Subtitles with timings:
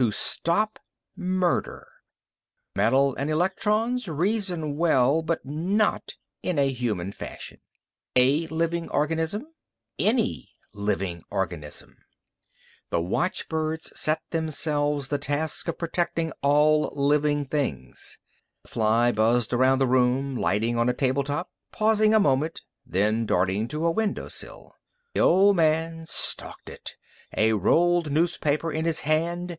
[0.00, 0.78] To stop
[1.14, 1.86] murder...
[2.74, 7.60] Metal and electrons reason well, but not in a human fashion.
[8.16, 9.48] A living organism?
[9.98, 11.98] Any living organism!
[12.88, 18.16] The watchbirds set themselves the task of protecting all living things.
[18.62, 23.26] The fly buzzed around the room, lighting on a table top, pausing a moment, then
[23.26, 24.74] darting to a window sill.
[25.12, 26.92] The old man stalked it,
[27.36, 29.58] a rolled newspaper in his hand.